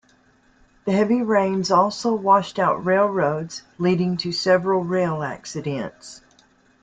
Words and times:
The 0.85 0.93
heavy 0.93 1.21
rains 1.21 1.69
also 1.69 2.15
washed 2.15 2.57
out 2.57 2.83
railroads, 2.83 3.61
leading 3.77 4.17
to 4.17 4.31
several 4.31 4.83
rail 4.83 5.21
accidents. 5.21 6.21